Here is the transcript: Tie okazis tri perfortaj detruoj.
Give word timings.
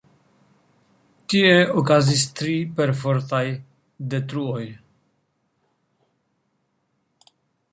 Tie 1.33 1.51
okazis 1.81 2.23
tri 2.39 2.55
perfortaj 2.79 3.41
detruoj. 4.15 4.63